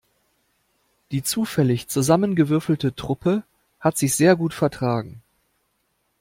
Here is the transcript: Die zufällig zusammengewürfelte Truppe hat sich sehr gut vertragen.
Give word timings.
Die 1.11 1.21
zufällig 1.21 1.87
zusammengewürfelte 1.87 2.95
Truppe 2.95 3.43
hat 3.79 3.99
sich 3.99 4.15
sehr 4.15 4.35
gut 4.35 4.55
vertragen. 4.55 5.21